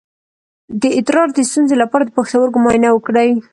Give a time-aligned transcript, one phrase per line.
[0.81, 3.31] د ادرار د ستونزې لپاره د پښتورګو معاینه وکړئ